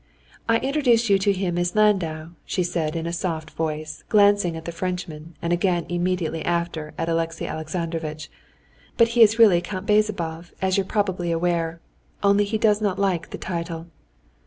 "I 0.49 0.57
introduced 0.57 1.11
you 1.11 1.19
to 1.19 1.31
him 1.31 1.59
as 1.59 1.75
Landau," 1.75 2.29
she 2.43 2.63
said 2.63 2.95
in 2.95 3.05
a 3.05 3.13
soft 3.13 3.51
voice, 3.51 4.03
glancing 4.09 4.57
at 4.57 4.65
the 4.65 4.71
Frenchman 4.71 5.35
and 5.43 5.53
again 5.53 5.85
immediately 5.89 6.43
after 6.43 6.95
at 6.97 7.07
Alexey 7.07 7.45
Alexandrovitch, 7.45 8.27
"but 8.97 9.09
he 9.09 9.21
is 9.21 9.37
really 9.37 9.61
Count 9.61 9.85
Bezzubov, 9.85 10.53
as 10.59 10.75
you're 10.75 10.87
probably 10.87 11.31
aware. 11.31 11.81
Only 12.23 12.45
he 12.45 12.57
does 12.57 12.81
not 12.81 12.97
like 12.97 13.29
the 13.29 13.37
title." 13.37 13.89